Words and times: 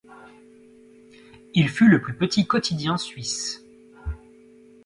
Il 1.53 1.69
fut 1.69 1.87
le 1.87 2.01
plus 2.01 2.15
petit 2.17 2.47
quotidien 2.47 2.97
suisse. 2.97 3.63